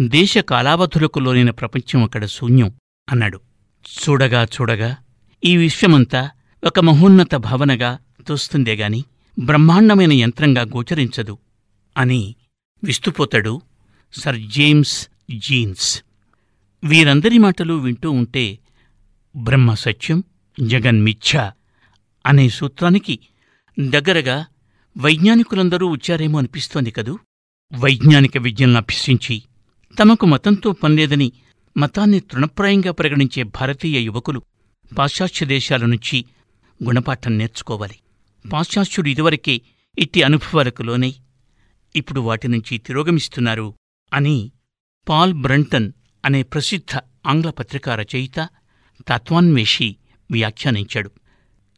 దేశ 0.00 0.38
కాలావధులకు 0.38 1.18
లోనైన 1.18 1.50
ప్రపంచం 1.50 2.02
అక్కడ 2.02 2.26
శూన్యం 2.26 2.70
అన్నాడు. 3.08 3.40
చూడగా 3.86 4.44
చూడగా 4.44 4.96
ఈ 5.44 5.56
విశ్వమంతా 5.56 6.30
ఒక 6.64 6.80
మహోన్నత 6.80 7.34
భావనగా 7.34 7.98
తోస్తుందేగాని 8.26 9.04
బ్రహ్మాండమైన 9.38 10.12
యంత్రంగా 10.12 10.62
గోచరించదు 10.62 11.38
అని 11.96 12.34
విస్తుపోతాడు 12.84 13.60
సర్ 14.14 14.38
జేమ్స్ 14.38 15.08
జీన్స్. 15.30 16.02
వీరందరి 16.84 17.38
మాటలు 17.38 17.74
వింటూ 17.74 18.10
ఉంటే 18.10 18.58
బ్రహ్మ 19.36 19.74
సత్యం 19.74 20.24
జగన్మిథ్య 20.60 21.52
అనే 22.26 22.48
సూత్రానికి 22.48 23.18
దగ్గరగా 23.80 24.46
వైజ్ఞానికులందరూ 24.98 25.90
వచ్చారేమో 25.90 26.38
అనిపిస్తోంది 26.38 26.90
కదూ? 26.90 27.18
వైజ్ఞానిక 27.78 28.38
విద్యలను 28.38 28.76
అభ్యసించి 28.76 29.42
తమకు 30.00 30.26
మతంతో 30.26 30.72
పనిలేదని 30.72 31.32
మతాన్ని 31.76 32.20
తృణప్రాయంగా 32.20 32.92
పరిగణించే 32.92 33.42
భారతీయ 33.42 34.00
యువకులు 34.00 34.42
పాశ్చాత్య 34.98 35.46
దేశాల 35.46 35.86
నుంచి 35.86 36.24
గుణపాఠం 36.84 37.38
నేర్చుకోవాలి. 37.38 37.98
పాశ్చాత్యుడు 38.52 39.08
ఇదివరకే 39.08 39.60
ఇట్టి 39.98 40.22
అనుభవాలకు 40.22 40.82
లోనై 40.82 41.14
ఇప్పుడు 41.96 42.20
వాటి 42.20 42.48
నుంచి 42.48 42.78
తిరోగమిస్తున్నారు 42.78 43.74
అని 44.12 44.52
పాల్ 45.08 45.34
బ్రంటన్ 45.34 45.92
అనే 46.24 46.42
ప్రసిద్ధ 46.42 47.00
ఆంగ్ల 47.26 47.50
పత్రికా 47.50 47.94
రచయిత 47.94 48.48
తత్వాన్వేషి 49.08 49.96
వ్యాఖ్యానించాడు. 50.30 51.10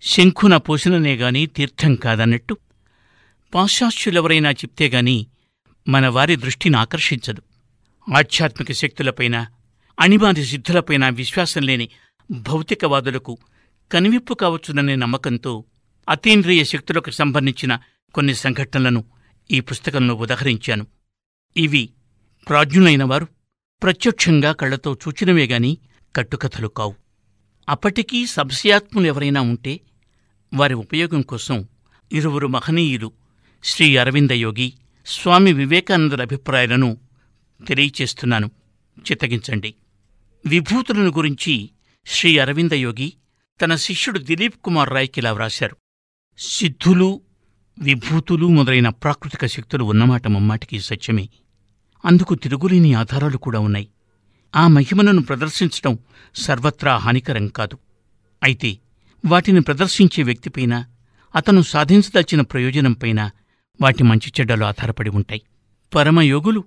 శంఖున 0.02 0.56
పోషణనేగాని 0.56 1.46
తీర్థం 1.46 1.94
కాదన్నట్టు 1.94 2.56
పాశ్చాత్యులెవరైనా 3.54 4.50
చెప్తే 4.50 4.88
గాని 4.88 5.26
మన 5.88 6.08
వారి 6.08 6.36
దృష్టిని 6.36 6.76
ఆకర్షించదు. 6.76 7.42
ఆధ్యాత్మిక 8.16 8.72
శక్తులపైన 8.72 9.46
అణిమాది 10.00 10.44
సిద్ధులపైన 10.44 11.08
విశ్వాసం 11.08 11.62
లేని 11.62 11.88
భౌతికవాదులకు 12.30 13.38
కనివిప్పు 13.92 14.34
కావచ్చుననే 14.34 14.96
నమ్మకంతో 14.96 15.64
అతీంద్రియ 16.08 16.64
శక్తులకు 16.64 17.10
సంబంధించిన 17.10 17.78
కొన్ని 18.14 18.34
సంఘటనలను 18.34 19.04
ఈ 19.50 19.60
పుస్తకంలో 19.60 20.14
ఉదహరించాను. 20.14 20.86
ఇవి 21.56 21.90
ప్రాజ్ఞులైన 22.48 23.04
వారు 23.04 23.28
ప్రత్యక్షంగా 23.82 24.52
కళ్ళతో 24.52 24.98
చూచినవే 25.08 25.46
గాని 25.46 25.78
కట్టుకథలు 26.16 26.68
కావు. 26.68 26.94
అప్పటికీ 27.68 28.26
సంశయాత్ములెవరైనా 28.26 29.40
ఉంటే 29.40 29.80
వారి 30.54 30.74
ఉపయోగం 30.74 31.22
కోసం 31.22 31.68
ఇరువురు 32.12 32.46
మహనీయులు 32.46 33.12
శ్రీ 33.64 33.96
అరవిందయోగి 33.96 34.72
స్వామి 35.06 35.52
వివేకానందుల 35.52 36.22
అభిప్రాయాలను 36.22 36.98
తెలియచేస్తున్నాను. 37.68 38.50
చిత్తగించండి. 38.98 39.74
విభూతులను 40.46 41.10
గురించి 41.10 41.70
శ్రీ 42.06 42.38
అరవిందయోగి 42.38 43.12
తన 43.62 43.74
శిష్యుడు 43.74 44.18
దిలీప్ 44.18 44.60
కుమార్ 44.64 44.90
రాయ్కి 44.90 45.20
ఇలా 45.20 45.32
వ్రాశారు. 45.32 45.76
సిద్ధులు 46.38 47.20
విభూతులు 47.78 48.46
మొదలైన 48.46 48.88
ప్రాకృతిక 48.88 49.46
శక్తులు 49.46 49.84
ఉన్నమాట 49.84 50.26
ముమ్మాటికి 50.26 50.80
సత్యమే. 50.80 51.28
అందుకు 52.04 52.34
తిరుగులేని 52.34 52.94
ఆధారాలు 52.94 53.36
కూడా 53.36 53.58
ఉన్నాయి. 53.58 53.88
ఆ 54.56 54.66
మహిమలను 54.66 55.22
ప్రదర్శించడం 55.22 55.98
సర్వత్రా 56.34 56.96
హానికరం 56.96 57.48
కాదు. 57.48 57.78
అయితే 58.42 58.78
వాటిని 59.26 59.60
ప్రదర్శించే 59.60 60.22
వ్యక్తిపైన 60.22 60.84
అతను 61.36 61.62
సాధించదలిచిన 61.62 62.40
ప్రయోజనంపైన 62.40 63.30
వాటి 63.80 64.02
మంచి 64.02 64.32
చెడ్డలు 64.40 64.64
ఆధారపడి 64.64 65.10
ఉంటాయి. 65.10 65.42
పరమయోగులు 65.94 66.64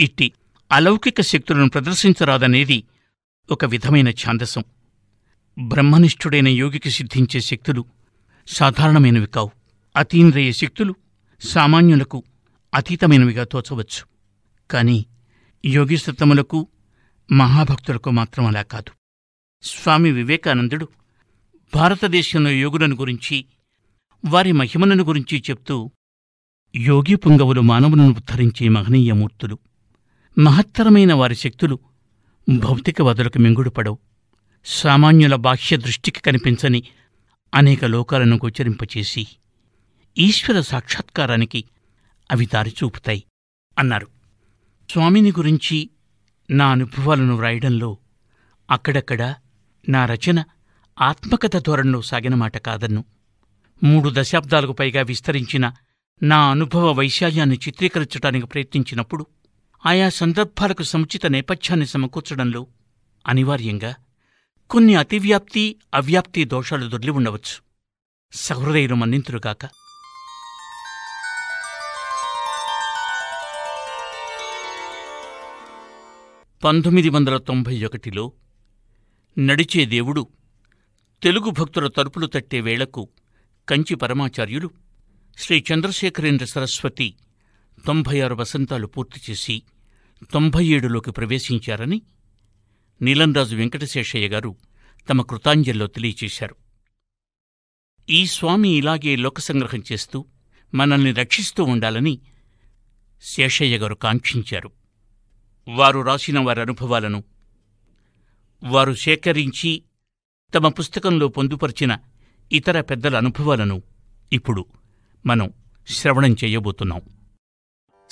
ఇట్టి 0.00 0.32
అలౌకిక 0.72 1.20
శక్తులను 1.20 1.68
ప్రదర్శించరాదనేది 1.68 2.84
ఒక 3.50 3.64
విధమైన 3.64 4.08
ఛాందసం. 4.08 4.64
బ్రహ్మనిష్ఠుడైన 5.58 6.48
యోగికి 6.48 6.90
సిద్ధించే 6.90 7.40
శక్తులు 7.40 7.84
సాధారణమైనవి 8.46 9.26
కావు. 9.26 9.50
అతీంద్రియ 9.96 10.52
శక్తులు 10.52 10.94
సామాన్యులకు 11.40 12.22
అతీతమైనవిగా 12.74 13.44
తోచవచ్చు. 13.44 14.17
కాని 14.70 15.06
యోగిస్తములకు 15.64 16.66
మహాభక్తులకు 17.32 18.10
మాత్రం 18.10 18.46
అలా 18.46 18.62
కాదు. 18.62 18.90
స్వామి 19.62 20.12
వివేకానందుడు 20.12 20.88
భారతదేశంలో 21.74 22.50
యోగులను 22.50 22.96
గురించి 22.96 23.44
వారి 24.24 24.52
మహిమలను 24.52 25.04
గురించి 25.04 25.42
చెప్తూ 25.50 25.90
యోగి 26.76 27.14
పుంగవులు 27.14 27.60
మానవులను 27.60 28.08
ఉద్ధరించే 28.08 28.68
మహనీయమూర్తులు 28.68 29.58
మహత్తరమైన 30.38 31.12
వారి 31.14 31.34
శక్తులు 31.34 31.78
భౌతికవాదులకు 32.48 33.38
మింగుడుపడవు. 33.38 33.98
సామాన్యుల 34.64 35.34
బాహ్య 35.34 35.76
దృష్టికి 35.76 36.20
కనిపించని 36.20 36.82
అనేక 37.54 37.84
లోకాలను 37.84 38.36
గోచరింపచేసి 38.36 39.26
ఈశ్వర 40.18 40.60
సాక్షాత్కారానికి 40.60 41.64
అవి 42.30 42.46
దారి 42.46 42.74
చూపుతాయి 42.84 43.24
అన్నారు. 43.78 44.17
స్వామిని 44.90 45.30
గురించి 45.30 45.90
నా 46.50 46.70
అనుభవాలను 46.70 47.36
వ్రాయడంలో 47.36 47.98
అక్కడక్కడ 48.70 49.34
నా 49.88 50.06
రచన 50.06 50.44
ఆత్మకథ 51.00 51.56
ధోరణిలో 51.56 52.02
సాగిన 52.02 52.34
మాట 52.34 52.58
కాదన్ను. 52.58 53.04
మూడు 53.84 54.10
దశాబ్దాలకు 54.12 54.72
పైగా 54.72 55.02
విస్తరించిన 55.02 55.72
నా 56.22 56.50
అనుభవ 56.50 56.92
వైశాల్యాన్ని 56.92 57.56
చిత్రీకరించడానికి 57.56 58.46
ప్రయత్నించినప్పుడు 58.46 59.26
ఆయా 59.86 60.08
సందర్భాలకు 60.08 60.82
సముచిత 60.82 61.26
నేపథ్యాన్ని 61.26 61.86
సమకూర్చడంలో 61.86 62.66
అనివార్యంగా 63.28 63.94
కొన్ని 64.70 64.94
అతివ్యాప్తి 64.94 65.76
అవ్యాప్తి 65.94 66.44
దోషాలు 66.44 66.88
దొర్లి 66.88 67.10
ఉండవచ్చు. 67.10 67.62
సహృదయులు 68.32 68.94
మన్నింతురుగాక. 68.94 69.66
పంతొమ్మిది 76.64 77.08
వందల 77.08 77.36
తొంభై 77.36 77.84
ఒకటిలో 77.84 78.32
నడిచే 79.38 79.84
దేవుడు 79.84 80.28
తెలుగు 81.22 81.50
భక్తుల 81.50 81.86
తలుపులు 81.86 82.26
తట్టే 82.26 82.60
వేళకు 82.60 83.08
కంచి 83.68 83.94
పరమాచార్యులు 83.96 84.70
శ్రీ 85.38 85.64
చంద్రశేఖరేంద్ర 85.72 86.44
సరస్వతి 86.44 87.14
తొంభై 87.86 88.20
ఆరు 88.20 88.34
వసంతాలు 88.34 88.86
పూర్తి 88.86 89.32
చేసి 89.32 89.62
తొంభై 90.32 90.66
ఏడులోకి 90.66 91.10
ప్రవేశించారని 91.10 92.02
నీలంరాజు 93.02 93.56
వెంకటశేషయ్య 93.56 94.28
గారు 94.28 94.56
తమ 95.08 95.22
కృతాంజల్లో 95.22 95.86
తెలియచేశారు. 95.86 96.56
ఈ 98.10 98.26
స్వామి 98.26 98.68
ఇలాగే 98.68 99.16
లోకసంగ్రహం 99.16 99.82
చేస్తూ 99.92 100.24
మనల్ని 100.74 101.12
రక్షిస్తూ 101.12 101.64
ఉండాలని 101.64 102.18
శేషయ్య 103.22 103.78
గారు 103.78 103.94
కాంక్షించారు. 103.94 104.70
వారు 105.68 106.00
రాసిన 106.00 106.38
వారి 106.38 106.60
అనుభవాలను. 106.60 107.24
వారు 108.64 108.92
సేకరించి 108.92 109.82
తమ 110.54 110.68
పుస్తకంలో 110.68 111.28
పొందుపరిచిన 111.28 111.96
ఇతర 112.52 112.80
పెద్దల 112.80 113.16
అనుభవాలను 113.16 113.82
ఇప్పుడు 114.32 114.64
మనం 115.26 115.52
శ్రవణం 115.88 116.36
చేయబోతున్నాం. 116.44 117.00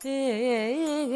निर्गुण 0.04 1.12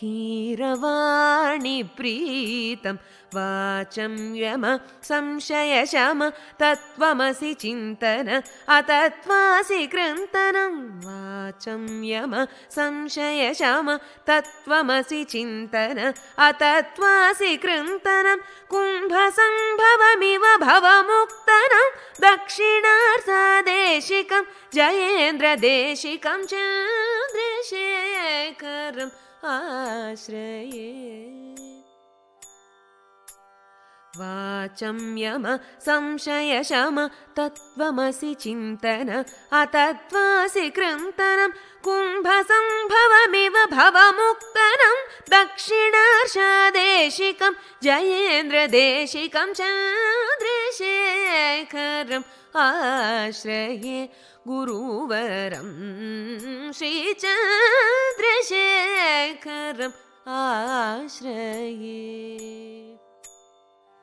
कीरवाणि 0.00 1.76
प्रीतं 1.96 2.96
वाचं 3.34 4.14
यम 4.36 4.64
संशयशम 5.08 6.22
तत्त्वमसि 6.60 7.52
चिन्तन 7.62 8.28
अतत्त्वासि 8.76 9.84
कृन्तनं 9.92 10.74
वाचं 11.04 11.84
यम 12.04 12.34
संशयशम 12.76 13.90
तत्त्वमसि 14.28 15.22
चिन्तन 15.32 15.98
अतत्त्वासि 16.46 17.54
कृन्तनं 17.64 18.38
कुम्भसम्भवमिव 18.72 20.44
भवमुक्तनं 20.64 21.88
दक्षिणार्थदेशिकं 22.24 23.22
जयेन्द्रदेशिकं 24.74 26.40
चन्द्रशेखरम् 26.52 27.50
आश्रये 29.54 30.88
वाचं 34.18 34.96
यम 35.18 35.44
संशयशम 35.86 36.96
तत्त्वमसि 37.36 38.30
चिन्तन 38.42 39.10
अतत्त्वासि 39.58 40.64
कृन्तनं 40.76 41.50
कुम्भसम्भवमिव 41.84 43.56
भवमुक्तनं 43.74 44.96
दक्षिणार्षदेशिकं 45.34 46.32
जयेन्द्रदेशिकं 47.84 49.48
चन्द्रशेखरम् 49.60 50.68
आश्रये 52.66 54.00
गुरुवरं 54.48 55.70
श्रीचन्द्रशेखरम् 56.78 57.90
आश्रये 60.40 61.98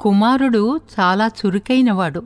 కుమారుడు 0.00 0.76
చాలా 0.76 1.26
చురుకైనవాడు. 1.26 2.22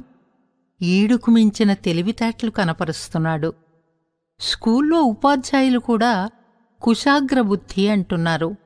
ఈడుకు 0.82 1.30
మించిన 1.30 1.74
తెలివితేటలు 1.74 2.50
కనపరుస్తున్నాడు. 2.50 3.52
స్కూల్లో 4.40 5.02
ఉపాధ్యాయులు 5.02 5.78
కూడా 5.78 6.30
కుశాగ్రబుద్ధి 6.82 7.88
అంటున్నారు. 7.88 8.56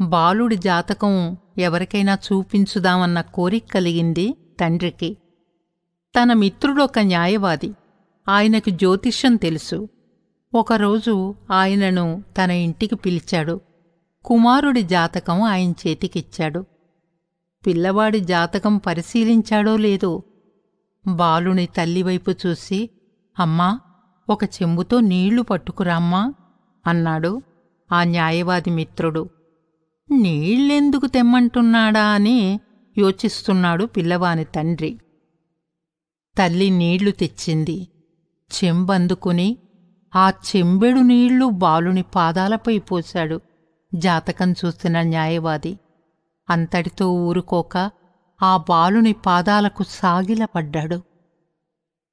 బాలుడి 0.00 0.56
జాతకం 0.56 1.36
ఎవరికైనా 1.58 2.14
చూపించుదామన్న 2.14 3.20
కోరిక 3.20 3.64
కలిగింది 3.74 4.36
తండ్రికి. 4.60 5.16
తన 6.16 6.32
మిత్రుడొక 6.32 6.98
న్యాయవాది. 6.98 7.74
ఆయనకు 8.28 8.70
జ్యోతిష్యం 8.70 9.36
తెలుసు. 9.36 9.88
ఒకరోజు 10.54 11.34
ఆయనను 11.50 12.24
తన 12.38 12.50
ఇంటికి 12.50 12.94
పిలిచాడు. 12.94 13.60
కుమారుడి 14.24 14.82
జాతకం 14.82 15.42
ఆయన 15.42 15.70
చేతికిచ్చాడు. 15.70 16.64
పిల్లవాడి 17.66 18.20
జాతకం 18.20 18.78
పరిశీలించాడో 18.78 19.76
లేదో 19.76 20.22
బాలుని 21.08 21.66
తల్లివైపు 21.66 22.30
చూసి 22.30 22.90
అమ్మా 23.38 23.80
ఒక 24.30 24.44
చెంబుతో 24.44 25.00
నీళ్ళు 25.00 25.42
పట్టుకురామ్మా 25.42 26.34
అన్నాడు 26.86 27.42
ఆ 27.92 28.04
న్యాయవాది 28.04 28.70
మిత్రుడు. 28.70 29.30
నీళ్ళెందుకు 30.10 31.06
తెమ్మంటున్నాడా 31.06 32.04
అని 32.04 32.60
యోచిస్తున్నాడు 32.98 33.84
పిల్లవాని 33.84 34.44
తండ్రి. 34.44 34.98
తల్లి 36.38 36.70
నీళ్ళు 36.70 37.10
తెచ్చింది. 37.10 37.88
చెంబందుకుని 38.54 39.58
ఆ 40.16 40.30
చెంబెడు 40.30 41.00
నీళ్ళు 41.00 41.46
బాలుని 41.46 42.02
పాదాలపై 42.02 42.78
పోశాడు. 42.78 43.40
జాతకం 43.94 44.52
చూసిన 44.52 45.00
న్యాయవాది 45.00 45.78
అంతటితో 46.50 47.12
ఊరుకోక 47.12 47.90
ఆ 48.42 48.56
బాలుని 48.56 49.12
పాదాలకు 49.12 49.84
సాగిలపడ్డాడు. 49.88 51.02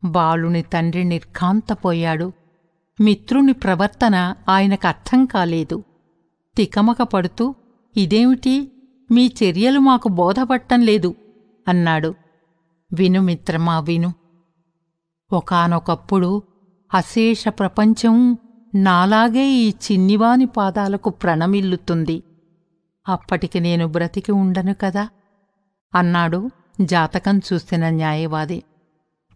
బాలుని 0.06 0.62
తండ్రి 0.62 1.04
నిర్ఘాంతపోయాడు. 1.04 2.32
మిత్రుని 3.02 3.54
ప్రవర్తన 3.54 4.36
ఆయనకు 4.50 4.88
అర్థం 4.88 5.26
కాలేదు. 5.26 5.84
తికమక 6.58 7.02
పడుతూ 7.02 7.56
ఇదేమిటి? 7.98 8.72
మీ 9.12 9.34
చర్యలు 9.44 9.80
మాకు 9.80 10.10
బోధపట్టం 10.10 10.82
లేదు 10.82 11.16
అన్నాడు. 11.68 12.16
విను 12.94 13.22
మిత్రమా 13.22 13.80
విను. 13.80 14.14
ఒకానొకప్పుడు 15.36 16.44
అశేష 16.94 17.48
ప్రపంచం 17.48 18.38
నాలాగే 18.76 19.46
ఈ 19.46 19.70
చిన్నివాని 19.70 20.46
పాదాలకు 20.46 21.10
ప్రణమిల్లుతుంది. 21.10 22.24
అప్పటికి 23.08 23.60
నేను 23.60 23.88
బ్రతికి 23.88 24.32
ఉండను 24.32 24.76
కదా? 24.82 25.10
అన్నాడు 25.96 26.50
జాతకం 26.82 27.38
చూసిన 27.38 27.90
న్యాయవాది. 27.90 28.64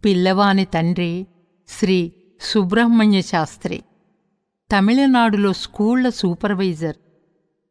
పిల్లవాని 0.04 0.64
తండ్రి 0.64 1.26
శ్రీ 1.68 2.12
సుబ్రహ్మణ్య 2.40 3.22
శాస్త్రి. 3.22 3.82
తమిళనాడులో 4.76 5.52
స్కూళ్ళ 5.52 6.08
సూపర్వైజర్. 6.08 6.96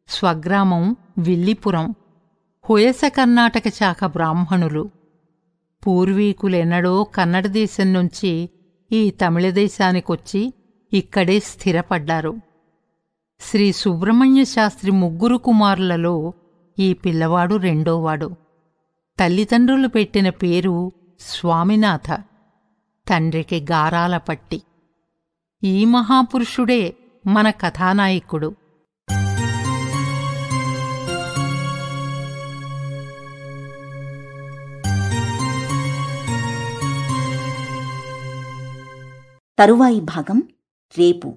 స్వగ్రామం 0.08 0.96
విల్లిపురం. 1.18 1.96
హుయస 2.70 3.02
కర్ణాటక 3.06 3.63
శాఖ 3.70 4.06
బ్రాహ్మణులు. 4.06 4.89
పూర్వీకులెన్నడో 5.88 7.04
కన్నడ 7.04 7.48
దేశం 7.48 7.94
నుంచి 7.94 8.50
ఈ 8.92 9.10
తమిళ 9.10 9.50
దేశానికొచ్చి 9.50 10.54
ఇక్కడే 10.94 11.39
స్థిరపడ్డారు. 11.39 12.38
శ్రీ 13.42 13.72
సుబ్రహ్మణ్య 13.72 14.46
శాస్త్రి 14.46 14.92
ముగ్గురు 14.92 15.38
కుమారులలో 15.38 16.34
ఈ 16.80 16.94
పిల్లవాడు 16.94 17.56
రెండోవాడు. 17.56 18.36
తల్లిదండ్రులు 19.20 19.88
పెట్టిన 19.88 20.30
పేరు 20.30 20.92
స్వామినాథ 21.20 22.12
తండ్రికి 23.10 23.65
గారాల 23.72 24.18
పట్టి 24.18 24.62
ఈ 25.63 25.86
మహాపురుషుడే 25.86 26.96
మన 27.28 27.50
కథానాయకుడు. 27.50 28.56
తరువాయి 39.60 40.00
భాగం 40.00 40.43
రేపు. 40.98 41.34